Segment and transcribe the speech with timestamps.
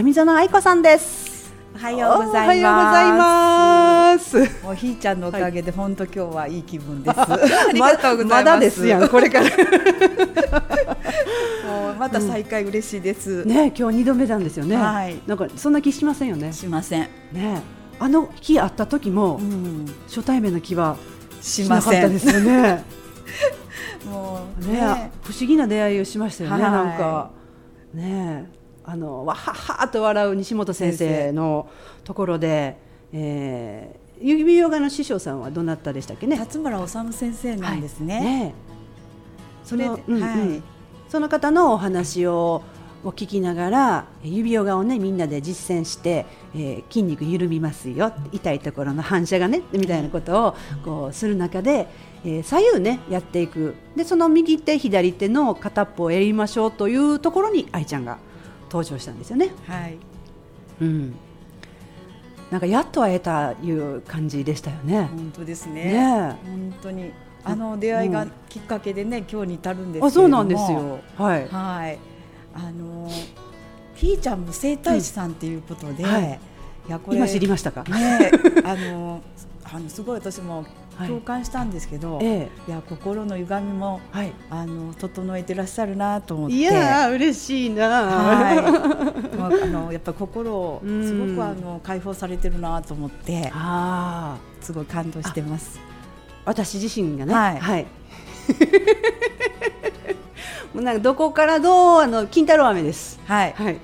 [0.00, 2.62] 上園愛子さんですおはようございます。
[2.62, 7.16] おはようございますもうひーちゃんのおかげで本当今日はいい気分です。
[7.20, 7.26] あ
[7.72, 8.38] りがとうございます。
[8.44, 9.46] まだですやん これから
[11.68, 13.44] もうまた再会嬉しいです。
[13.44, 17.08] ね今日二度目なんですよね、はいなんかそんな気しませんよねしません。
[17.32, 17.60] ね
[17.98, 19.84] あの日会った時も、うん。
[20.06, 20.96] 初対面の気は
[21.40, 22.02] ししなません。
[22.02, 22.84] かったですよね
[24.06, 25.10] もうねね。
[25.24, 27.30] 不思議な出会いをしましたよね、はいなんか
[27.92, 28.48] ね
[28.90, 31.68] あのわははと笑う西本先生の
[32.04, 32.78] ところで、
[33.12, 36.38] えー、指ヨガの師匠さんはどなたでしたっけね？
[36.38, 38.20] 辰村治先生なんですね。
[38.20, 38.54] ね
[39.62, 40.22] そのそれで、うんうん。
[40.22, 40.62] はい。
[41.10, 42.62] その方のお話を
[43.04, 51.86] を聞きながら指ヨガをねみんなで実践して、えー筋肉緩みますよ痛いところの反射がねみたいなことをこうする中で、
[52.24, 53.74] えー左右ねやっていく。
[53.94, 58.18] でその右手左手の片っぽをやりましょうというところに愛ちゃんが
[58.70, 59.50] 登場したんですよね。
[59.66, 59.98] はい。
[60.80, 61.14] うん、
[62.50, 65.08] なんかやっと会えたいう感じでしたよね。
[65.12, 66.36] 本当ですねね。
[66.44, 67.10] 本当に
[67.44, 70.06] あの出会いがきっかけでね今日に至るんですけれども。
[70.06, 71.00] あそうなんですよ。
[71.16, 71.48] はい。
[71.48, 71.98] はい、
[72.54, 73.10] あの
[73.94, 76.40] ひーちゃんも整体師さんっていうことで、うんはい
[76.86, 77.82] いやこれ今知りましたか？
[77.84, 78.30] ね
[78.64, 79.20] あの
[79.62, 80.66] あのすごい私もはい
[81.06, 84.32] 共感したんですけど、えい、や心の歪みもえはい。
[84.50, 86.56] あの整えてらっしゃるなと思って。
[86.56, 88.62] いやー嬉しいなはい、
[89.36, 95.80] まああのやっぱり心をうんすごくあの解放されてるなと思ってああ、すごい感動してます。
[96.44, 97.86] 私自身がね、はい
[100.74, 103.20] もうなんかどこからどうあの金太郎飴です。
[103.26, 103.52] はい。
[103.56, 103.80] はい。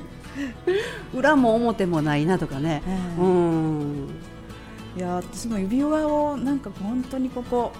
[1.14, 2.82] 裏も表もないなとかね。
[3.18, 4.08] ううんん。
[4.96, 7.72] いや私も指輪をなんか本当にここ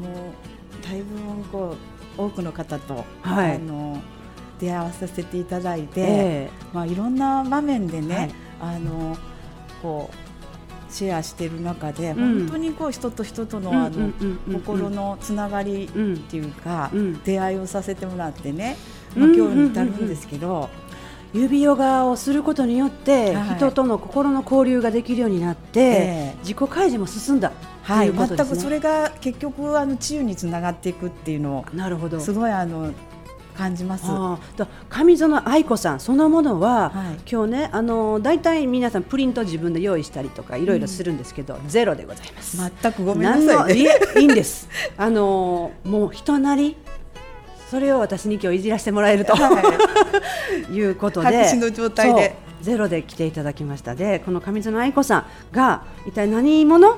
[0.00, 1.76] もうだいぶこ
[2.18, 3.56] う多くの方と、はい。
[3.56, 4.02] あの
[4.58, 8.16] 出会わさせていただいて、えまあいろんな場面でね、
[8.60, 8.74] はい。
[8.76, 9.16] あの
[9.82, 12.38] こうシェアしている中で、うん。
[12.40, 14.60] 本当にこう人と人とのうんあのうんうんうんうん。
[14.60, 17.22] 心のつながりうんっていうか、うん。
[17.22, 18.76] 出会いをさせてもらってね、
[19.16, 19.22] うん。
[19.22, 20.68] まあ今日に至るんですけど、
[21.34, 28.48] 指ヨガをすることによって、はい人との心の交流ができるようになって、ええ自己開示も進んだはい、ということですね。
[28.48, 32.20] 全くそれが結局あの治癒につながっていくっていうのをなるほど。
[32.20, 32.92] すごいあの
[33.56, 34.06] 感じます。
[34.88, 36.92] 上園愛子さんそのものは、
[37.26, 37.30] い。
[37.30, 42.56] 今日ねあの大体皆さんプリント自分で用意したりとかいろいろするんですけど、ゼロでございます。
[42.56, 43.90] 全くごめんな何さい、ね。
[44.16, 44.68] いいんです。
[44.96, 46.76] あのもう人なり
[47.72, 49.50] それを私に今日いじらせてもらえると、、は
[50.70, 50.76] い。
[50.82, 52.36] うことで白紙の状態で。
[52.60, 53.96] ゼロで来ていただきました。
[53.96, 56.96] でこの上園愛子さんが一体何者？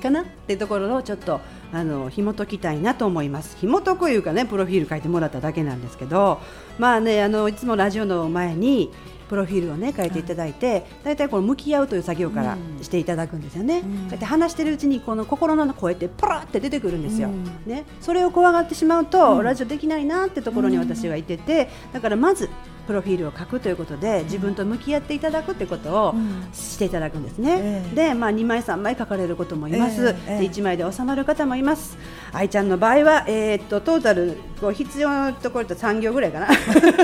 [0.00, 0.20] かな？
[0.20, 1.40] っていうところをちょっと
[1.72, 3.56] あの紐解きたいなと思います。
[3.56, 6.38] 紐解くいうかねプロフィール書いてもらっただけなんですけど
[6.78, 8.92] まあねあのいつもラジオの前に
[9.28, 11.16] プロフィールをね書いていただいて、だい。
[11.16, 12.82] たいこの向き合うという作業からうん。
[12.82, 13.82] していただくんですよね、ん。
[13.82, 17.44] こうやって話してるうちにこの心の声ってパラって出てくるんですよ、うん。
[17.66, 19.44] ね、それを怖がってしまうと、うん。
[19.44, 22.48] ラジオできないなってところに私はいてて、だからまず
[22.88, 26.48] プロフィールを書くということで自分と向き合っていただくということをうん。
[26.54, 27.94] していただくんですね、ええ。
[27.94, 30.40] で、まあ、2枚3枚書かれることもいます、ええええ。
[30.40, 31.98] で1枚で収まる方もいます。
[32.32, 36.46] 愛ちゃんの場合は、えーっとトータルこう必要なところと3行ぐらいかな。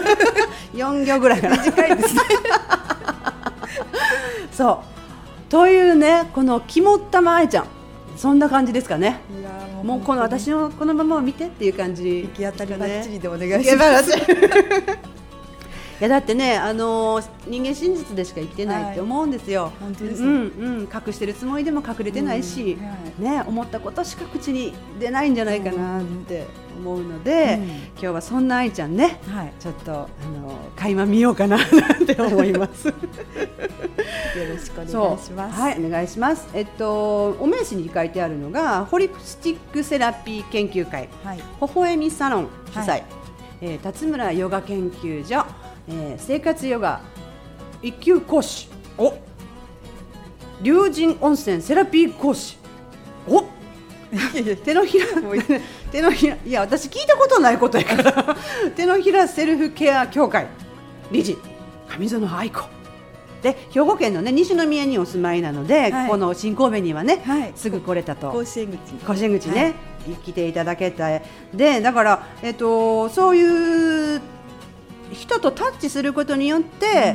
[0.72, 1.56] 4行ぐらいかな。
[1.58, 2.20] 短いですね。
[4.52, 4.82] そ
[5.48, 5.50] う。
[5.50, 7.66] というねこの肝っ玉愛ちゃん。
[8.16, 9.20] そんな感じですかね。
[9.82, 12.22] もうこの私のこのままを見てっていう感じ。
[12.22, 14.12] 行き当たりばっちりでお願いします。
[16.04, 19.72] いやだってね、あのー人間真実でしか生きてないって思うんですよ。
[19.80, 29.52] 本当ですうんうん、隠してるつもりでも隠れてないし、うんはね思ったことしか口に出ないんじゃないかなって思うので、うん今日はそんな愛ちゃんね、はい。
[29.58, 31.64] ちょっとあのー垣間見ようかなな
[31.98, 32.88] んて思います。
[32.92, 32.94] よ
[34.52, 35.58] ろしくお願いします。
[35.58, 36.46] はい、お願いします。
[36.52, 41.08] えっとお名刺に書いてあるのがホリスティックセラピー研究会。
[41.24, 41.38] はい。
[41.38, 41.42] 微
[41.74, 43.04] 笑みサロン主催、はい
[43.62, 45.46] えー辰村ヨガ研究所、
[45.88, 47.00] えー生活ヨガ
[47.82, 48.68] 一級講師。
[48.96, 49.14] お。
[50.62, 52.56] 龍神温泉セラピー講師。
[53.28, 53.44] お。
[54.64, 55.06] 手のひら
[55.90, 58.36] 手のひらいや私聞いたことないことやから。
[58.74, 60.46] 手のひらセルフケア協会。
[61.10, 61.36] 理事。
[61.98, 62.62] 上園愛子。
[63.42, 66.08] で兵庫県のね西宮にお住まいなので、はい。
[66.08, 67.52] この新神戸にはね、はい。
[67.54, 68.32] すぐ来れたと。
[68.32, 68.94] 甲子園口。
[69.04, 69.74] 甲子園口ね、
[70.06, 70.16] はい。
[70.16, 71.20] 来ていただけた
[71.52, 74.22] でだから、えっと、そういう
[75.14, 77.14] 人とタッチすることによって、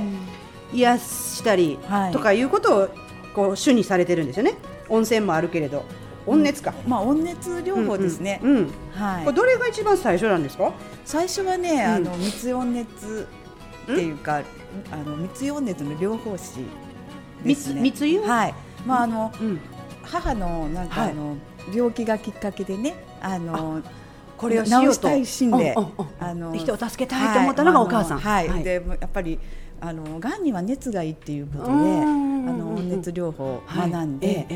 [0.73, 2.11] 癒したりはい。
[2.11, 2.89] とかいうことを
[3.33, 4.53] こう主にされてるんですよね。
[4.87, 5.83] 温泉もあるけれど。
[6.25, 8.39] 温熱か、まあ温熱療法ですね。
[8.43, 8.71] うんうんうん。
[8.93, 9.25] はい。
[9.25, 9.37] これ。
[9.37, 10.73] どれが一番最初なんですか？
[11.05, 11.79] 最初はね、うん。
[11.81, 13.27] あの密温熱
[13.87, 14.43] いうか
[14.91, 16.59] あの密輸熱の療法士
[17.43, 17.81] ですね。
[17.81, 18.53] 密輸はい。
[18.85, 19.59] まああの、うん、
[20.03, 21.37] 母のなんかあの、
[21.73, 23.81] 病気がきっかけでねあの
[24.39, 25.75] これを治したい一心で
[26.19, 28.19] あの人を助けたいと思ったのがお母さん。
[28.19, 29.37] はい、はいでやっぱり
[29.81, 34.47] あの癌には熱がいいっていうことで、あの温熱療法を学んはいで、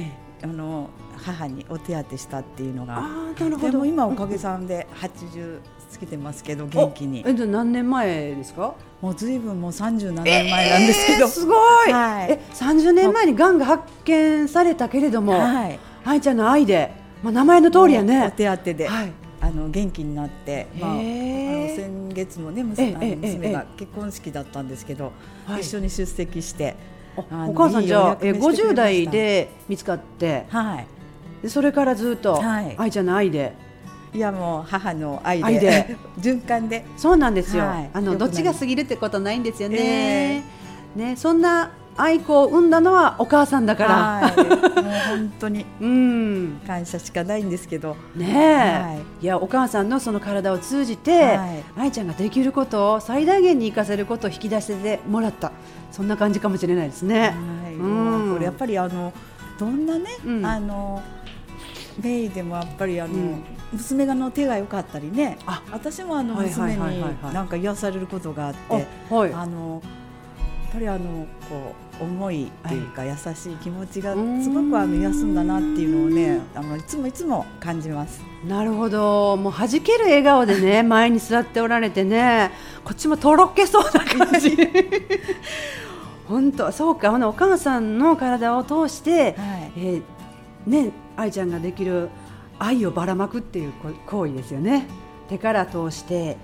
[0.42, 2.98] あの母にお手当てしたっていうのが。
[2.98, 3.00] あ
[3.38, 3.72] あなるほど。
[3.72, 5.60] でも今おかげさんで80
[5.94, 8.76] 過ぎてますけど元気におえじゃあ何年前ですか？
[9.02, 11.54] もうずいぶんもう37年前なんですけど、えーすご
[11.86, 11.92] い。
[11.92, 16.92] はいえ30年前に癌が発見されたけれども、はい愛ちゃんの愛で、
[17.22, 18.34] まあ名前の通りやおね。
[18.36, 19.12] 手当てで、はい。
[19.54, 25.12] あの元気になって、まあ、あの先月もねえ娘娘がえ結婚式だったんですけど、
[25.46, 25.62] はい。
[25.62, 26.76] 一緒に出席して、
[27.16, 28.64] お母さんじゃあえお役目してくれました。
[28.64, 30.88] 50代で見つかって、はい、
[31.44, 32.76] でそれからずっとはい。
[32.78, 33.54] 愛ちゃんの愛で。
[34.12, 35.98] いやもう母の愛で愛で。
[36.20, 36.86] 循環で。
[36.98, 37.64] そうなんですよ。
[37.64, 37.90] はい。
[37.94, 40.44] あのどっちが過ぎるってことないんですよね。
[40.96, 43.96] ね、そんな愛子を産んだのはお母さんだから。
[43.96, 45.66] はい、もう本当に。
[45.80, 46.62] うん。
[46.66, 49.26] 感謝しかないんですけど、ねい。
[49.26, 51.64] やお母さんのその体を通じて、はい。
[51.78, 55.52] 愛ちゃんができることを最大限に生かせることを引き出してもらった。
[55.92, 57.36] そんな感じかもしれないですね。
[57.64, 58.34] はい、うん。
[58.34, 59.14] これやっぱりあの
[59.60, 60.46] どんなね、うん。
[60.46, 61.02] あの
[62.02, 63.44] メイでもやっぱりあの、うん。
[63.74, 65.38] 娘がの手が良かったりね。
[65.46, 65.62] あ。
[65.72, 67.04] 私もあの娘に
[67.34, 68.88] なんか癒されることがあって、
[69.34, 69.82] あの
[70.74, 78.22] ぱりあのこう思いっていうか、優しい気持ちがうんすごくあの癒すんだなっていうのをねあのいつもいつも感じます。
[78.48, 82.52] なるほど、もう弾ける笑顔でね 前に座っておられてね、
[82.84, 84.58] こっちもとろけそうな感じ。
[86.28, 89.34] 本当そうか、ほなお母さんの体を通して、はい
[89.78, 90.02] えー
[90.66, 92.10] ね愛ちゃんができる
[92.58, 94.88] 愛をばらまくっていうこ行為ですよね。
[95.28, 96.38] 手から通して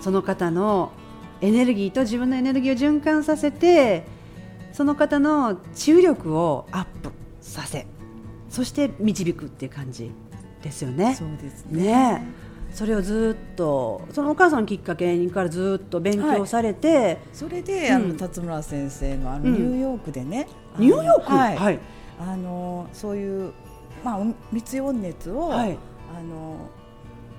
[0.00, 0.92] その方の
[1.40, 4.04] エネルギーと自分のエネルギーを循環させて
[4.72, 7.10] その方の治癒力をアップ
[7.40, 7.86] させ
[8.48, 10.10] そして導くっていう感じ
[10.62, 11.14] ですよね。
[11.14, 11.84] そうですね。
[11.84, 12.26] ね。
[12.72, 17.94] それをずっとそのお母さんのきっかけからずっと勉強されて、それで、うん。
[17.94, 19.52] あの辰村先生のあのうん。
[19.52, 21.32] ニューヨークでね、あのニューヨーク？
[21.32, 21.78] はい、はい。
[22.18, 23.52] あのそういう
[24.04, 25.78] まあ密温熱を、はい。
[26.16, 26.68] あの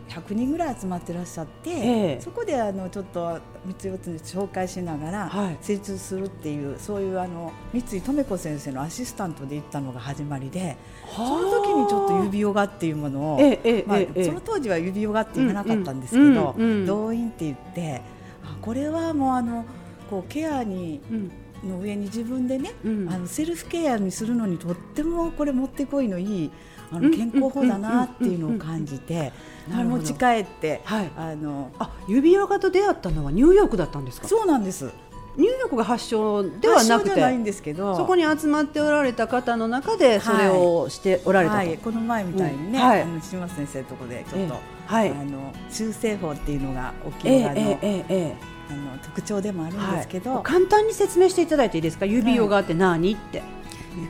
[0.10, 1.74] 100人ぐらい集まってらっしゃって、え
[2.20, 2.22] え。
[2.22, 5.58] そこであのちょっと密温熱紹介しながらはい。
[5.62, 10.78] 成長するっていう、そういうあの三井留子先生のアシスタントで行ったのが始まりで、
[11.16, 14.26] その時にちょっと指ヨガっていうものを、ええええまあええ。
[14.26, 16.56] その当時は指ヨガって言わなかったんですけど、
[16.86, 18.02] 動員って言って
[18.44, 19.66] あこれはもうあの
[20.10, 21.32] こうケアにうん。
[21.68, 23.10] の上に自分でね、うん。
[23.10, 26.52] あのセルフケアにするのにとってもこれ持ってこいのいい
[26.92, 29.34] あうんの健康法だなっていうのを感じて
[29.68, 31.12] 持ち帰って、はい。
[31.18, 34.28] あのあ指輪がと出会ったのはニューヨークだったんですか？
[34.28, 34.90] そうなんです。
[35.36, 37.96] ニューヨークが発祥ではなく発祥じゃないんてですけど。
[37.96, 42.86] そこに集まっておられた方の中でそれをしておられたと、はい、この前みたいにね、うん。
[42.86, 43.02] はい。
[43.04, 44.60] あの島先生のとこでちょっと、ええ。
[44.88, 45.12] はい。
[45.12, 48.36] あの修正法っていうのが沖ええ縄の,、ええええ
[48.70, 52.06] あの特徴でもあるんですけど、はい、簡単に説明していただいていいですか？
[52.06, 53.44] 指ヨガって何って、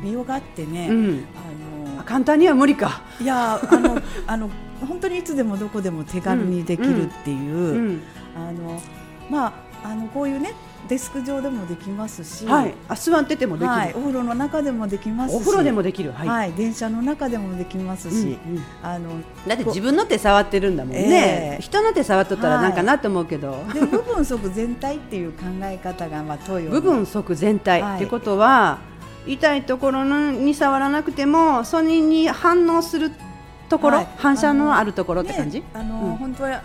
[0.04, 1.16] 指輪があってね、うん、あの
[2.08, 4.50] 簡単には無理か、いやあの あの
[4.88, 8.02] 本当にいつでもどこでも手軽にできるっていう、うん
[8.36, 8.82] あの
[9.30, 10.54] まああのこういうね
[10.88, 13.94] デスク上でもできますし、はい、あ座っててもできる、はい。
[13.94, 16.52] お風呂の中でもできますし、お風呂でもできる、ははい。
[16.52, 18.64] い、電車の中でもできますし、うんうん。
[18.82, 19.10] あの
[19.46, 21.62] だって自分の手触ってるんだもんね、ええ。
[21.62, 22.64] 人の手触っとったらはい。
[22.64, 26.72] なんかなと思うけど、で部分即全体っていう考え方がまあ東洋の。
[26.80, 28.78] 部分即全体、はいってことは
[29.28, 33.12] 痛いところのに触らなくてもそれに反応する
[33.70, 34.08] ところ、はい。
[34.18, 36.16] 反射のあるところって感じ、ねあの、うん。
[36.16, 36.64] 本当は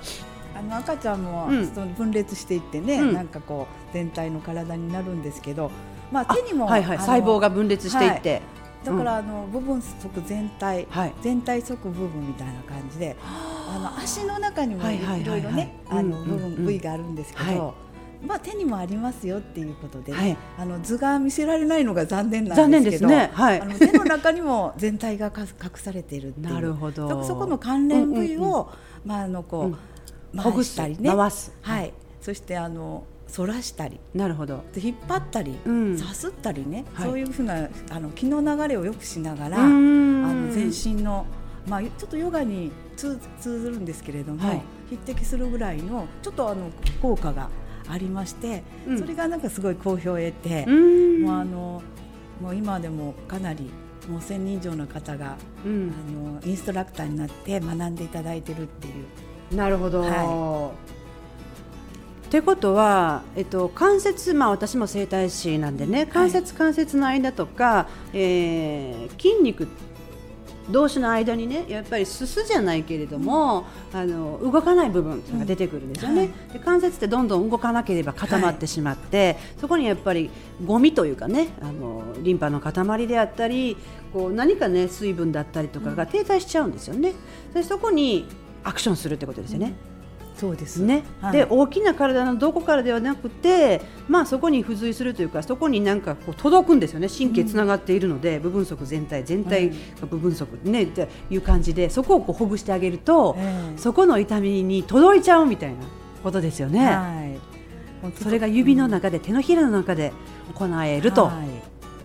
[0.56, 1.66] あの赤ちゃんも、うん。
[1.74, 3.14] その分裂していってね、うん。
[3.14, 5.70] なんかこう全体の体になるんですけど、
[6.10, 8.42] まあ手にもはいはい、細胞が分裂していって、
[8.84, 11.14] だから、あの部分即全体、はい。
[11.22, 13.96] 全体即部分みたいな感じで、あ。
[13.96, 15.24] の足の中にもはいはいはいはいい。
[15.24, 16.28] ろいろね、あのうん。
[16.28, 17.74] 部分部位があるんですけど。
[18.22, 20.36] はまあ手にもありますよっていうことでね、はい。
[20.58, 23.30] あの図が見せられないのが残念なんですけど、ね。
[23.32, 23.60] はい。
[23.60, 26.54] あの手の中にも全体がか隠されているっていう。
[26.54, 27.08] なるほど。
[27.22, 28.70] そそこの関連部位を、
[29.04, 30.40] まああのこう、うん。
[30.40, 31.52] ほぐす回したりね、回す。
[31.60, 34.00] はい、そしてあの反らしたり。
[34.14, 34.62] なるほど。
[34.72, 35.98] で引っ張ったり、うん。
[35.98, 37.06] さすったりね、はい。
[37.08, 41.26] そういうふうなあの気の流れをよくしながら、うあんの全身の、
[41.66, 44.62] まあ、ちょっとヨガに通通ずるんですけれども、はい。
[44.90, 47.48] 匹敵するぐらいのちょっとあの効果が
[47.88, 48.98] ありまして、うん。
[48.98, 51.22] それがなんかすごい好評を得て、うん。
[51.22, 51.82] もうあの
[52.40, 53.70] もう今でもかなり
[54.08, 55.92] もう1000人以上の方が、うん。
[55.92, 59.56] あのインストラクターになって学んでいただいてるっていう。
[59.56, 60.72] なるほど、は
[62.26, 69.68] ってことは、えっと、関節、まあ、私も整体師なんでね関節関節の間とか、えー筋肉
[70.70, 80.30] 同士の間にねやっぱりすすじゃないけれども、あの動かない部分が出てくるんですよね、で関節ってどんどん動かなければ固まってしまって、そこにやっぱり
[80.64, 83.76] ゴミというかねあのリンパの塊であったり
[84.12, 87.12] こう何かね水分だったりとかが停滞しちゃうんですよね。
[87.54, 88.26] でそこに
[88.64, 89.74] アクションするってことですよね。
[90.36, 91.32] そうですね、はい。
[91.32, 97.08] で大きな体のどこからではなくて、まあ、そこに付随するというかそこになんかこう届くんですよね。
[97.08, 99.70] 神経つながっているので、部分足全体全体
[100.00, 103.78] が部分足ねっていう感じでそこをこうほぐしてあげると、ええ。
[103.78, 105.76] そこの痛みに届いちゃうみたいな
[106.22, 106.86] ことですよね。
[106.86, 107.38] は
[108.04, 108.12] い。
[108.20, 110.12] それが指の中で、手のひらの中で
[110.54, 111.42] 行えるとは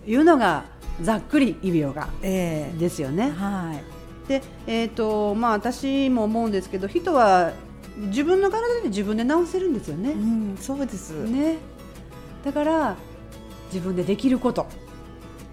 [0.06, 0.10] い。
[0.10, 0.64] いうのが
[1.02, 2.78] ざっくり指ヨガええ。
[2.78, 3.30] ですよね。
[3.30, 4.28] はい。
[4.28, 7.52] で、えーとまあ、私も思うんですけど人は
[7.98, 10.10] 自分の体で自分で治せるんですよね。
[10.12, 11.10] うん、そうです。
[11.24, 11.58] ね、
[12.44, 12.96] だから
[13.72, 14.66] 自分でできること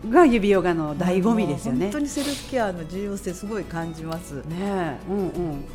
[0.09, 1.99] が指ヨガの醍醐味ですよね本当。
[1.99, 4.35] にセルフケアの重要性すごい感じます。
[4.45, 5.65] ねえうんうん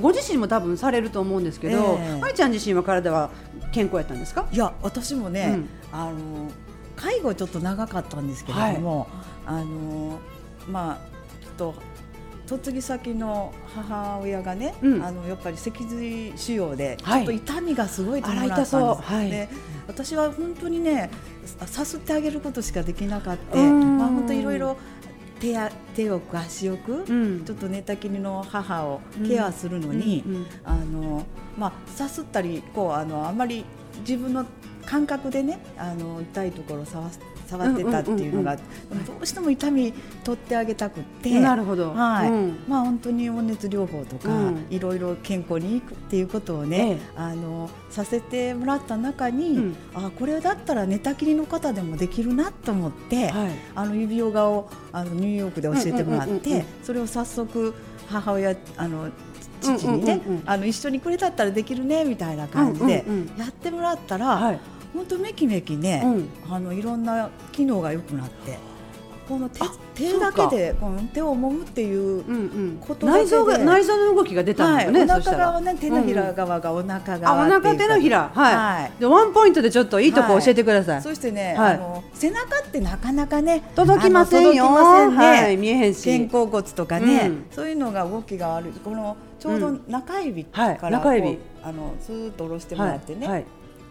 [0.00, 3.30] ご自身も多分されると思うんですけど、ええ愛ちゃん自身は体は
[3.72, 4.46] 健康やったんですか？
[4.52, 6.50] いや、私もね、うんあの
[6.94, 9.08] 介護ちょっと長かったんですけれども、
[9.44, 10.20] あの
[10.68, 11.74] まあと
[12.48, 15.04] 嫁ぎ先の母親がね、うん。
[15.04, 17.20] あのやっぱり脊髄腫償でちはい。
[17.20, 18.76] ょっと痛みがすごい伴ったんです。
[18.76, 19.30] はい。
[19.30, 19.48] で
[19.86, 21.10] 私は本当にね
[21.44, 23.58] ささすってあげることしかできなかった。
[23.58, 23.98] うん。
[23.98, 24.76] まあ本当いろいろ
[25.40, 27.44] 手や手を足置く、うん。
[27.44, 30.34] ちょっと寝たきりの母をケアするのに、うん。
[30.36, 30.46] うん。
[30.64, 31.26] あの
[31.56, 33.64] まあさすったりこうあのあまり
[34.00, 34.46] 自分の
[34.86, 41.40] 感覚でねあの痛いところを触す触ってたっていうのが、うんでもどうしても痛み取ってあげたくって。
[41.40, 41.92] なるほど。
[41.94, 42.30] はい。
[42.30, 42.58] うん。
[42.68, 44.66] まあ本当に温熱療法とか、うん。
[44.70, 46.98] いろいろ健康にいくっていうことをね、ええ。
[47.16, 49.76] あのさせてもらった中に、うん。
[49.94, 53.50] あこれだったら寝たきりの方でもできるなと思って、はい。
[53.74, 57.74] あの指ヨガをあのニューヨークで教えてもらっうんうんうんうんてそれを早速
[58.08, 59.08] 母親あの
[59.60, 63.38] 父にね、うんうんうんうんあの一緒にこれだったらできるねみたいな感じでうんうんうん。
[63.38, 64.60] やってもらったら、はい。
[64.94, 66.28] 本当めきめきね、うん。
[66.50, 68.58] あのいろんな機能が良くなって
[69.28, 72.24] この手あ手だけでこの手を揉むっていう。
[72.24, 72.40] うんう
[72.76, 72.78] ん。
[72.80, 75.12] ことだけで内臓が内臓の動きが出たんはい、だよね。
[75.12, 75.36] おそしたら。
[75.36, 77.68] 腹側ね手のひら側がお腹あ、お側っていうか。
[77.68, 78.92] 腹手のひら、はい、はい。
[78.98, 81.02] でワンポイントでちょっといいとこ教えてください。
[81.02, 81.74] そしてね、はい。
[81.74, 84.66] あの背中ってなかなかね届きませんよ。
[84.66, 86.18] 届きませんね、はい、見えへんし。
[86.18, 87.44] 肩甲骨とかね、うん。
[87.50, 91.34] そういうのが動きが悪いこのちょうど中指かはいら中指。
[91.34, 93.44] こうあのスーッと下ろしてもらってね、はいはい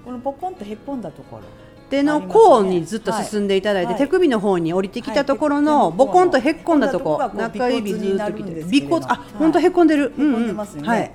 [0.07, 1.43] このポコンとへっこんだところ。
[1.89, 4.01] 手の甲にずっと進んでいただいて、はい。
[4.01, 5.97] 手首の方に降りてきたところの、はい。
[5.97, 9.19] ボコンとへっこんだとこ中指ずっときて尾骨あ、はい。
[9.37, 10.03] 本当へっこんでる。
[10.03, 11.11] へっこんでますよね、はい。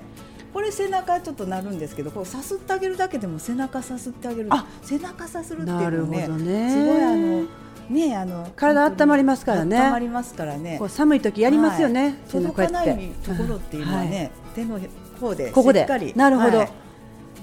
[0.53, 4.49] これ背中ちょっとなるんですけどこうさすってあげるだけでも背中さすってあげる。
[4.51, 4.67] あ。
[4.83, 6.69] 背中さするっていうなるのねほどね。
[6.69, 7.47] すごいあの
[7.89, 9.75] ねあの体温まりますからね。
[9.75, 10.75] 温まりますからね。
[10.77, 14.79] こう寒い時やりますよね、届かないところっていうのはね、手の
[15.19, 15.79] 方でここで。
[15.79, 16.13] しっかり。
[16.15, 16.69] なるほど、はい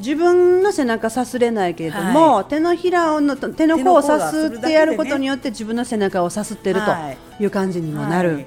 [0.01, 7.19] 自分の背中さすれないけれども、は手のひらをの手の甲をさすってやることによって自分の背中をさすってるはい。
[7.37, 8.35] という感じにもなる。
[8.35, 8.47] はい。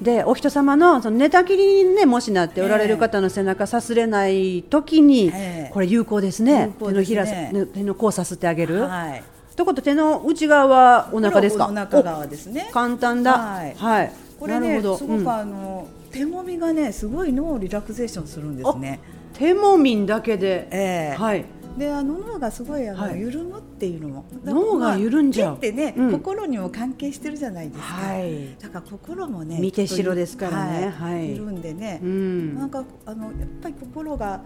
[0.00, 5.70] でお人様のその寝たきりに、ね、もしなっておられる方の背中さすれない時に、ええ。
[5.72, 6.72] これ有効ですね。
[6.78, 6.92] 有効ですね。
[6.92, 8.82] 手のひらね手の甲をさすってあげる。
[8.82, 9.24] はい。
[9.56, 11.66] ということで手の内側はお腹ですか？
[11.66, 12.66] お腹側ですね。
[12.70, 13.32] お簡単だ。
[13.38, 13.74] はい。
[13.76, 14.92] はい、これねなるほど。
[14.92, 14.98] うん。
[14.98, 18.98] すごくあの、手もみがねすごい脳をリラクゼーションするんですね。
[19.34, 21.16] 手もみんだけで、ええ。
[21.16, 21.44] はい。
[21.76, 23.20] であの脳がすごいあの、はい。
[23.20, 24.24] 緩むっていうのも。
[24.44, 25.58] 脳が緩んじゃう。
[25.58, 26.12] 手ってね、うん。
[26.12, 28.56] 心にも関係してるじゃないですか、はい。
[28.60, 30.92] だから心もね見て代ですからね。
[30.96, 31.30] はいはい。
[31.30, 32.54] 緩んでね、うん。
[32.56, 34.42] なんかあのやっぱり心が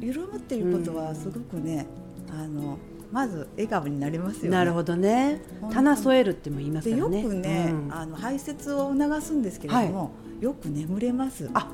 [0.00, 1.86] 緩むっていうことはすごくね、
[2.30, 2.76] あの
[3.10, 4.48] まず笑顔になりますよね。
[4.50, 5.40] なるほどね。
[5.70, 7.88] 棚添えるっても言いますでよくね、うん。
[7.90, 11.48] あの排泄を促すんですけれども、よく眠れます。
[11.54, 11.70] あ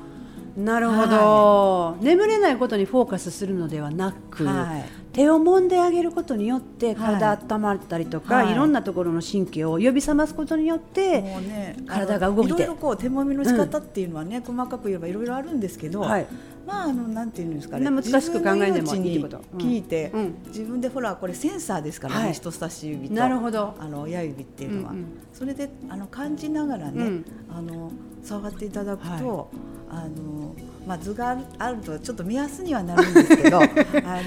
[0.55, 7.37] なるほど、眠れないことにフォーカスするのではなく、はい手を揉んであげることによって体はい。
[7.47, 8.51] 温まったりとか、はい。
[8.51, 12.53] い、ろんなところの神経を呼び覚ますことによって、ね、体が動いて。
[12.53, 16.27] いろいろこう手もみの仕方っていうのはね、細かく言えばいろいろあるんですけど、はい。
[16.65, 19.37] まああのなんていうんですかね、難しく考えんでもいいこと。
[19.57, 20.19] 聞いて、うん。
[20.19, 20.35] うん。
[20.47, 22.33] 自分でほらこれセンサーですからね、はい。
[22.33, 23.75] 人差し指となるほど。
[23.77, 25.05] あの親指っていうのは、うんうん。
[25.31, 27.25] それであの感じながらね、うん。
[27.55, 27.91] あの
[28.23, 29.51] 触っていただくと、
[29.89, 30.55] あの
[30.87, 33.67] まあ図があるあるとちょっと目安にはなるんですけど、 あ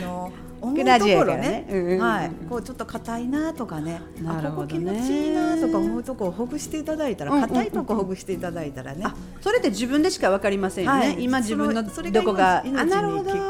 [0.01, 1.67] の思うところね。
[1.69, 9.03] ね、はい、こうちょっと硬いなとかね、なるあここ気持ちいいなとか思うとこをほぐしていただいたら、硬いとこほぐしていただいたらね。
[9.05, 11.23] あそれって自分でしかわかりませんよね、はい。
[11.23, 13.45] 今自分のどこが命命に効くっていう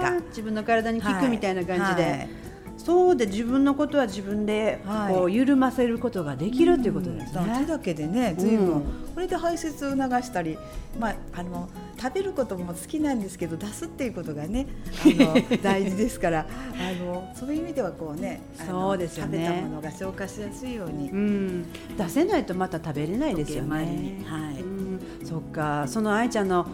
[0.00, 0.22] か。
[0.28, 2.41] 自分の体に効くみたいな感じで、はい
[2.84, 5.14] そうで自分のことは自分ではい。
[5.14, 7.44] こう緩ませることができるっていうことですうん。
[7.44, 7.66] 手ね。
[7.66, 10.56] だけでね随分、うんこれで排泄を促したり、
[10.98, 11.68] まあ、あの
[12.00, 14.66] 食べることも好きなんですけど出すっていうことがね
[15.04, 19.46] あの 大事ですからあのそういう意味ではこうねそうですよね。
[19.46, 23.84] 食べたものが消化しやすいように、うん、出せないとまた食べれないですよね。
[23.84, 24.24] に。
[24.24, 24.62] はい。
[24.62, 26.66] うん、そっか、その愛ちゃんの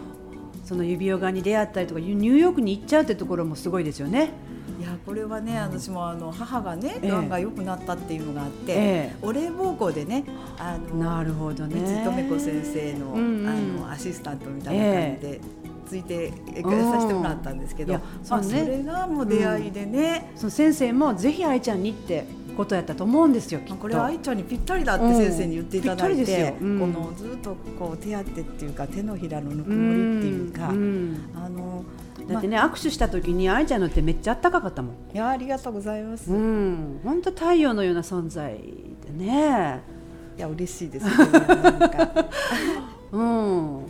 [0.63, 4.29] その指輪がに出会ったりとかニューヨークに行っちゃうってところもすごいですよね。
[4.79, 7.09] いやこれはね私もあの母がねええ。
[7.09, 10.23] がんが良くなったっていうのがあって、えお礼奉公でね
[10.57, 12.03] あのなるほどね。
[12.05, 13.47] 三留子先生の,、うんうん。
[13.47, 15.41] あのアシスタントみたいな感じで、
[15.85, 17.93] ついてえさせてもらったんですけど、
[18.29, 23.59] まあ、それがもう出会いでね、その先生もぜひ愛ちゃんにってことやったと思うんですよ。
[23.61, 23.75] きっと。
[23.75, 26.79] これは愛ちゃんにぴったりだって先生に言っていただいて、うん。
[26.79, 31.17] このずっとこう手当てっていうか手のひらのぬくもりっていうか、ん。
[31.35, 31.83] あの
[32.29, 34.95] だってね、握手した時に愛ちゃんの手めっちゃあったかかったもん。
[35.13, 36.31] いやありがとうございます。
[36.31, 39.81] うん、本当太陽のような存在でね。
[40.37, 41.11] いや嬉しいですね。
[41.17, 42.25] なんか
[43.11, 43.85] うん。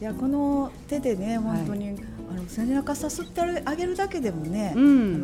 [0.00, 1.96] いやこの手でね本当に、
[2.30, 5.18] あの背中さすってあげるだけでもね、うんあ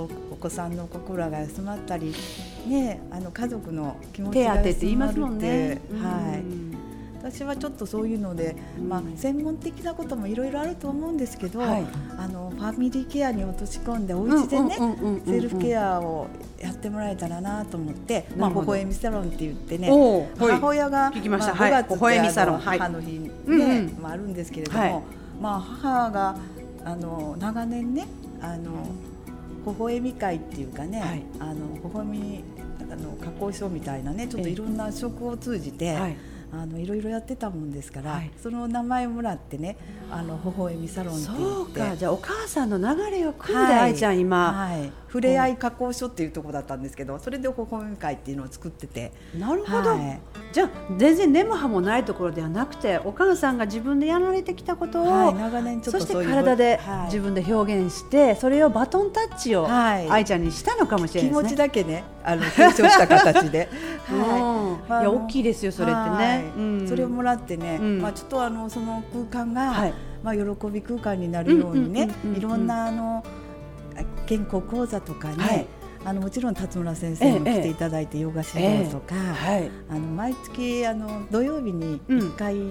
[0.00, 2.14] のお子さんの心が休まったり
[2.68, 5.36] ねあの家族の気持ちが休まる。
[5.36, 5.72] ってはい。
[5.72, 5.78] うん
[7.30, 11.86] 私はちょっとそういうので、うんまあ専門的なこともいろいろあると思うんですけど、はい。
[12.18, 14.76] あのファミリーケアに落とし込んでお家でね、
[15.26, 19.88] セルフケアをやってもらえたらなと思って、まあ微笑みサロンって言ってね。
[20.38, 21.52] 母親が、聞きました。
[21.52, 21.72] あはい。
[21.72, 23.98] 5月って母の日ね、うんうん。
[24.00, 25.02] まああるんですけれども、はい。
[25.40, 26.36] まあ母が
[26.84, 28.06] あの長年ね
[28.40, 28.86] あの
[29.66, 31.22] 微笑み会っていうかね、はい。
[31.38, 32.44] あの微笑み
[32.90, 36.16] あの加工所みたいなねちょっといろんな職を通じて、はい
[36.50, 38.30] あのいろいろやってたもんですから、はい。
[38.42, 39.76] その名前をもらってね
[40.10, 43.90] あの微笑みサロンってそうか、じゃあお母さんの流れを組んで、はい。
[43.90, 49.12] 愛ちゃん今、はい、ふれあい加工所っていうところだったんですけどそれで微笑み会っていうのを作ってて。
[49.38, 50.20] なるほど、はい。
[50.52, 57.04] じゃあ全然根も葉もないところではなくてお母さんが自分でやられてきたことを、はい、長年ちょっそしてとそういう体ではい。
[57.06, 60.08] 自分で表現して、それをバトンタッチをはい。
[60.08, 61.56] 愛ちゃんにしたのかもしれ気持ちないですね。
[61.56, 63.68] だけねあの継承した形で、
[64.10, 64.20] うん。
[64.20, 66.37] はいいや大きいですよそれってね
[66.86, 68.02] それをもらってね、うん。
[68.02, 69.94] まあちょっとあのその空間が、はい。
[70.22, 73.24] まあ喜び空間になるようにねいろんなあの
[74.26, 75.66] 健康講座とかね、はい。
[76.04, 79.70] あのもちろん辰村先生にも来ていただいてヨガ指導とか、はい。
[79.88, 82.18] あの毎月あの土曜日にうん。
[82.18, 82.64] 1回、あの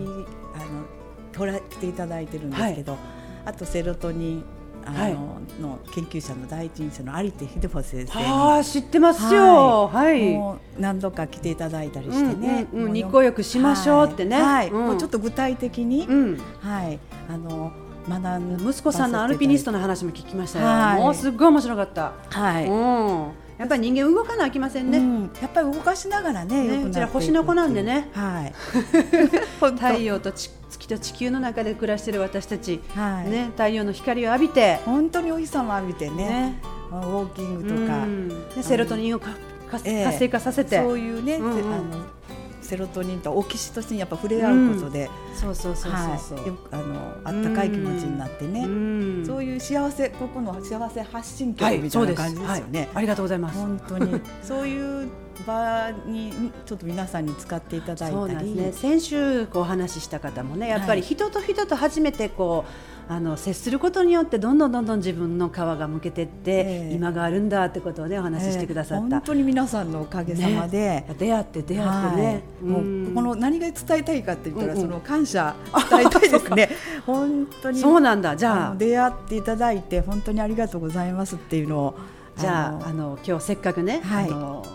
[1.37, 2.97] ほら来ていただいてるんですけど、
[3.45, 4.43] あとセロトニン
[4.87, 5.13] あの、はい。
[5.61, 9.87] の研究者の第一人者の有手秀穂先生あ知ってますよ。
[9.87, 12.93] はい、もう何度か来ていただいたりしてね、うんうんうん。
[12.93, 14.41] 日光浴しましょうってね。
[14.41, 14.43] はい。
[14.43, 14.85] はいうん。
[14.87, 16.41] もうちょっと具体的に、うん。
[16.61, 16.99] はい。
[17.29, 17.71] あの
[18.09, 21.01] 学ん息子さんのアルピニストの話も聞きましたよ、はい。
[21.01, 25.31] もうすっごい面白かった、はい、うん、やっぱり人間動かなあきませんね、うん。
[25.41, 26.93] やっぱり動かしながらねね良くなっていくう。
[26.93, 28.09] ちら星の子なんでね。
[28.13, 28.53] はい。
[29.59, 30.31] 太陽と
[30.87, 36.61] ち月と地球の中で暮らしている私たち、はい、ね、太陽の光を浴びて、本当にお日様浴びてねね。
[36.89, 38.49] ウォーキングとか、うん。
[38.55, 41.55] でセロトニンを活性化させて、そういうね、うんうん。
[41.55, 42.16] せあの
[42.67, 49.23] セロトニンとオキシトシンやっぱ触れ合うことで、そうそうそうそうそう、はい、よくあのあったかい気持ちになってね、うん。
[49.25, 52.79] そういう幸せここの幸せ発信曲はいみたいうな感じですよね。
[52.79, 53.57] はいありがとうございます。
[53.57, 54.21] 本当に。
[54.43, 55.07] そういう
[55.45, 58.73] 場にちょっと皆さんに使っていただいたり、ね。
[58.73, 66.93] 先週こうお話しした方もねやっぱり人と人と初めてこうあの接することによってどんどんどんどん自分の皮がむけてって、ええ。
[66.93, 72.65] 今があるんだってことをねお話ししてくださった、えー本当に皆さんのおかげさまで、出会って出会ってね、はい。
[72.65, 72.79] も
[73.11, 74.87] うこの何が伝えたいかって言ったら、うんうん。
[74.87, 75.55] その感謝
[75.89, 76.69] 伝えたいですね。
[77.05, 78.35] 本当にそうなんだ。
[78.35, 81.95] じあゃあの出会っていただいて本当にありがとうございますっていうのを
[82.35, 84.25] じゃのああの今日せっかくね、はい。
[84.25, 84.65] あの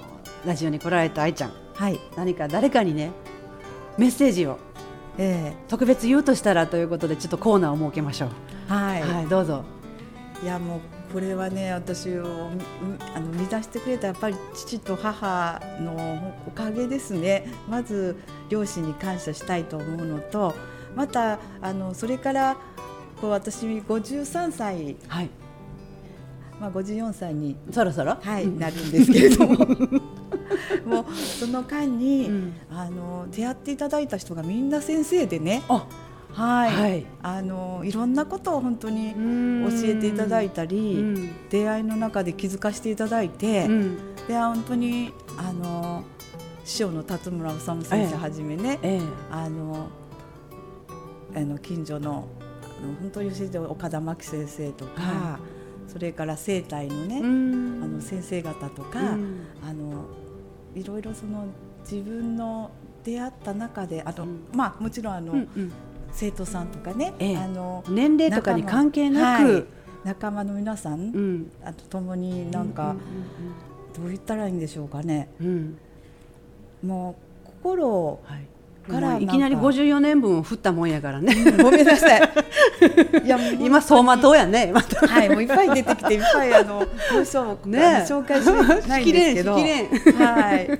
[0.46, 1.52] ラジオに来られた愛ちゃん。
[1.74, 3.10] はい、何か誰かにね
[3.98, 4.58] メッセージを
[5.18, 8.28] え特別言うとしたらということでちょっとコーナーを設けましょう。
[8.68, 9.64] ーはい、はい、どうぞ。
[10.42, 10.80] いやもう
[11.12, 12.58] これはね私をうん
[13.14, 17.46] あの満たしてくれたやっぱり父と母のおかげですね。
[17.68, 18.16] まず
[18.48, 20.54] 両親に感謝したいと思うのと
[20.96, 22.56] またあのそれから
[23.20, 25.30] こう私53歳、はい。
[26.60, 28.16] まあ、54歳に、そろそろ？
[28.22, 29.54] はいうんなるんですけれども。
[30.86, 31.04] もう
[31.46, 32.54] その間に、うん。
[32.70, 35.62] あの出会っていただいた人がみんな先生でね。
[35.68, 35.86] あ
[36.32, 37.06] はい、はい。
[37.22, 41.48] あのいろんなことを本当に教教えていただいたり、うん。
[41.50, 44.14] 出会いの中で気づかせていただいて、うん。
[44.28, 46.04] で本当にあの
[46.64, 49.00] 師匠の辰村治先生はじめね、ええ。
[49.30, 49.88] あの
[51.34, 52.28] あの近所の
[53.00, 55.38] 本当に教えて岡田真紀先生とか、は
[55.88, 57.82] それから生態のね、うん。
[57.82, 59.46] あの先生方とか、うん。
[59.62, 60.21] あの
[60.74, 61.46] いろいろその
[61.82, 62.70] 自分の
[63.04, 64.44] 出会った中であと、うん。
[64.54, 65.72] まあもちろんあの、うんうん。
[66.12, 67.36] 生徒さんとかね、ええ。
[67.38, 69.64] あの年齢とかに関係なく、はい。
[70.04, 71.52] 仲間の皆さん、うん。
[71.64, 72.96] あと共になんか、
[73.96, 75.28] どう言ったらいいんでしょうかね。
[75.40, 75.78] うん。
[76.82, 78.46] もう心をはい
[78.82, 79.68] からいきなりなんか。
[79.68, 81.34] 54年分を振ったもんやからね。
[81.62, 82.20] ごめんなさい。
[83.24, 88.46] いや今走馬灯やねまたはいもういっぱい出てきていっぱいあの文章を、ね紹介し
[88.88, 89.52] ないんですけど。
[89.52, 89.58] は
[90.56, 90.78] い。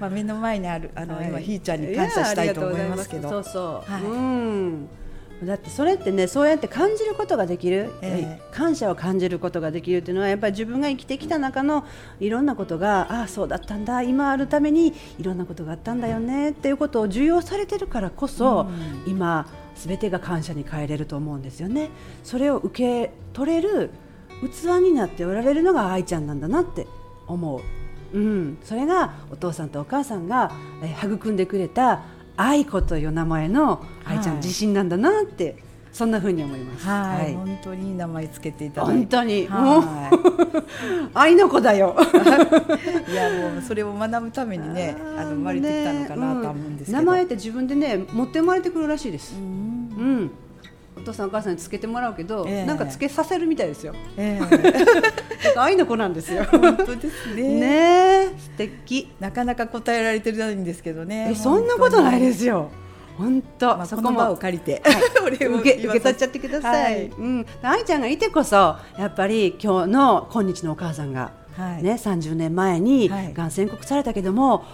[0.00, 1.28] まあ目の前にあるあの、はい。
[1.28, 3.28] 今ひーちゃんに感謝したいと思いますけど。
[3.28, 4.02] そうそう、はい。
[4.02, 4.88] うん
[5.44, 8.52] だってそれってねそうやって感じることができる、ええ。
[8.52, 11.84] 感謝を感じることができるっていうのはやっぱり自分が生きてきた中の
[12.20, 14.02] いろんなことがああそうだったんだ。
[14.02, 16.50] 今あるためにいろんなことがあったんだよね。
[16.50, 18.66] っていうことを受容されてるからこそ、
[19.06, 19.10] うん。
[19.10, 21.90] 今すべてが感謝に変えれると思うんですよね。
[22.24, 23.90] それを受け取れる
[24.42, 26.86] 器になっておられるのが愛ちゃんなんだなって
[27.26, 27.60] 思
[28.12, 32.02] う、うん、それがお父さんとお母さんが、えー育んでくれた
[32.36, 35.56] 愛子という名前の愛ちゃんはい自信なんだなって、
[35.92, 36.86] そんな風に思います。
[36.86, 38.98] はい、本当にいい名前つけていただいて。
[38.98, 39.48] 本当に。
[39.48, 40.10] もうは
[41.14, 41.96] 愛の子だよ。
[41.98, 42.02] い、
[43.12, 49.36] いやもうそれを学ぶためにねあの生まれてきたのかなとは思うんですけど、名前って自分でね持って生まれてくるらしいです。
[49.36, 49.40] う。
[49.40, 50.30] ん
[51.06, 52.66] 父さんお母さんにつけてもらうけど、ええ。
[52.66, 53.94] なんかつけさせるみたいですよ。
[54.16, 54.56] えだか
[55.54, 56.42] ら愛の子なんですよ。
[56.42, 57.42] え本当ですね。
[57.60, 58.28] ねえ。
[58.38, 59.10] 素敵。
[59.20, 61.28] なかなか答えられてないんですけどね。
[61.30, 62.70] えそんなことないですすよ。
[63.16, 64.08] 本当、まあ、そこも。
[64.08, 64.82] この場を借りて、
[65.24, 66.94] お礼を受け受け取っちゃってください。
[66.94, 67.04] はい。
[67.06, 71.82] うん、愛ちゃんがいてこそやっぱり今日の今日のお母さんが、はい。
[71.82, 73.32] ね30年前にはい。
[73.32, 74.64] がん宣告されたけども、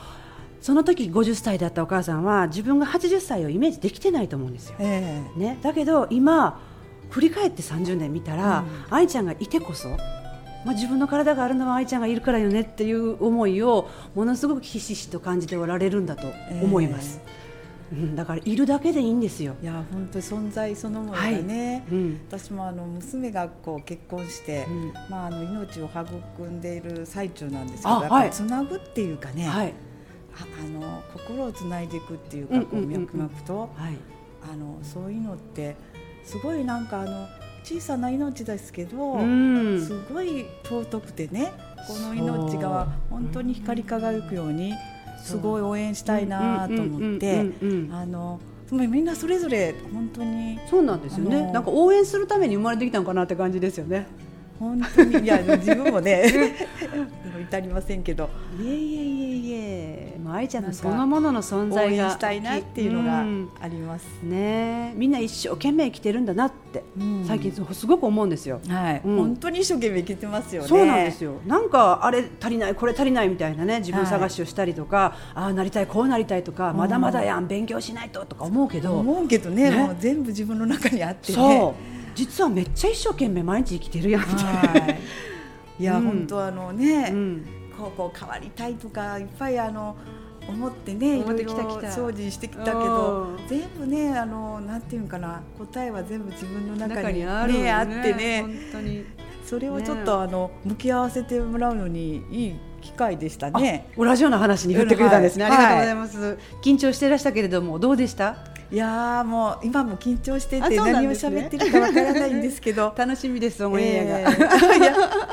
[0.62, 4.77] その時50歳だったお母さんは自分が80歳をイメージできてないと思うんですよ。
[4.79, 6.61] えね、だけど今
[7.11, 9.90] 振り返って30年見たら、愛ちゃんがいてこそ、
[10.64, 16.29] まあ、自分の体があるのは愛ちゃんがいるからよねっていう思いをものすごくひしひしと感じておられるんだと
[16.62, 17.20] 思います、
[17.92, 19.57] うん、だからいるだけでいいんですよ。
[19.61, 22.20] え、いや本当に存在そのものがね、うん。
[22.29, 24.92] 私もあの娘がこう結婚して、うん。
[25.11, 28.31] まあ、あの命を育んでいる最中なんですけどはい。
[28.31, 29.75] つなぐっていうかね、はい
[30.34, 33.70] ああの心をつないでいくっていうか、うんこう脈々と。
[33.76, 33.96] はい。
[34.42, 35.76] あのそういうのって
[36.24, 37.28] すごいなんかあの
[37.62, 39.86] 小さな命ですけど、うん。
[39.86, 41.52] すごい尊くてね
[41.86, 44.74] この命が本当に光り輝くように
[45.22, 47.46] すごい応援したいなと思って
[47.92, 48.40] あの
[48.70, 54.06] みんなそれぞれ本当にそうなんですよね、なんか応援するために生まれてきたのかなって感じですよね
[54.58, 56.24] 本当にいや自分もね
[57.40, 58.30] 至りませんけど。
[58.60, 60.18] いえいえいえいえ。
[60.22, 63.48] もう愛ちゃんのそのものの存応在が援したいなっていうのがうん。
[63.60, 64.06] あります。
[64.22, 64.92] ね。
[64.92, 67.24] えみんな一生懸命生きてるんだなって、うん。
[67.26, 68.60] 最近すごく思うんですよ。
[68.68, 69.16] はい、うん。
[69.16, 70.68] 本当に一生懸命生きてますよね。
[70.68, 71.34] そうなんですよ。
[71.46, 79.76] なんかあれ足りないこれ足りないみたいなね自分探しをしたりとか、ああなりたいこうなりたいとか、まだまだやん勉強しないととか思うけど、思うけどねね。
[79.76, 81.36] もう全部自分の中にあってね。
[81.36, 85.01] そう実はめっちゃ一生懸命毎日生きてるやんって、はい。
[85.83, 86.05] いや、うん。
[86.05, 87.46] 本当あのね、うん。
[87.79, 89.96] こうこう変わりたいとかいっぱいあの
[90.46, 93.48] 思ってねいろいろ精進してきたけどうん。
[93.48, 98.42] 全部ねあのなんていうんかな答えは全部自分の中に,、ね、あるよあってね。
[98.42, 99.05] 本当に。
[99.44, 103.87] それをちょっと、あの向き合わせてもらうのにいい機会でしたね。
[103.92, 105.53] あ同じような話に振ってくれたんですね、はい。
[105.53, 108.51] ありがとうございます、緊張していらしたけれどもどうでした？
[108.72, 112.92] いやーもう今も緊張してあて何を喋ってるかわからないんですけど。
[112.96, 115.32] 楽しみですオンエアが、えー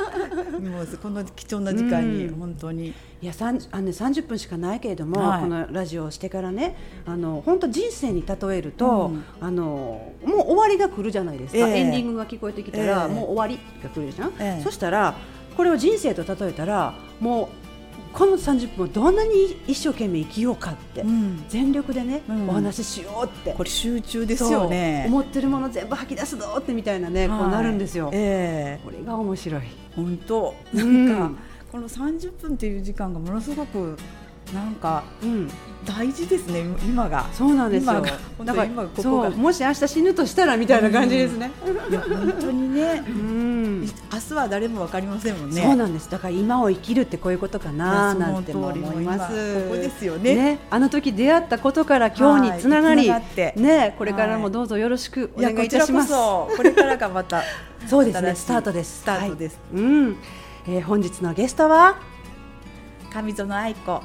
[0.59, 2.35] もうこの貴重な時間にうん。
[2.35, 5.41] 本当に、いやさんあのね、30分しかないけれども、はい。
[5.41, 6.75] このラジオをしてからね
[7.05, 9.23] あの本当人生に例えると、うん。
[9.39, 11.79] あのもう終わりが来るじゃないですか、ええ。
[11.79, 13.13] エンディングが聞こえてきたら、ええ。
[13.13, 14.63] もう終わりが来るじゃん、ええ。
[14.63, 15.15] そしたら
[15.55, 17.58] これを人生と例えたらもう
[18.13, 21.43] この30分をどんなに一生懸命生きようかって、うん。
[21.47, 22.49] 全力でね、うん。
[22.49, 25.05] お話ししようってこれ集中ですよね。
[25.07, 28.85] 思ってるもの全部吐き出すぞってみたいなね、こうなるんですよ、ええ。
[28.85, 29.61] これが面白い。
[29.95, 30.55] 本当。
[30.73, 31.31] うなんんか、
[31.71, 33.97] この30分っていう時間がものすごく
[34.53, 35.49] なんかうん。
[35.85, 37.27] 大事ですね今が。
[37.31, 37.93] そうなんですよ。
[38.43, 39.29] だから今ここが。
[39.29, 41.51] そうもし明日死ぬとしたらみたいな感じですね。
[41.61, 43.03] 本当にね。
[43.07, 43.58] うん。
[44.11, 46.09] 明日は誰もわかりませんもんねそうなんです。
[46.09, 49.63] だから今を生きるってこういうことかななんても思います。
[49.63, 53.09] ここですよねあの時出会ったことから今日につながり、
[53.55, 56.09] ねこれからもどうぞよろしくお願いいたします。
[56.09, 57.43] そこれからがまた
[57.87, 58.35] そうですね。
[58.35, 59.01] スタートです。
[59.01, 60.17] スタートです、はいうん。
[60.67, 61.97] えー本日のゲストは
[63.11, 64.01] 上園愛子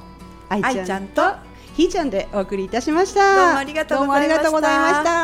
[0.49, 1.23] 愛愛ちゃんと
[1.75, 5.15] ひーちゃんでお送りいたしましたどうもありがとうございました。